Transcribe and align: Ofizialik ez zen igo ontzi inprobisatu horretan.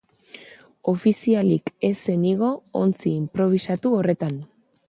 Ofizialik 0.91 1.69
ez 1.91 1.93
zen 2.07 2.25
igo 2.31 2.51
ontzi 2.83 3.15
inprobisatu 3.21 3.97
horretan. 4.01 4.43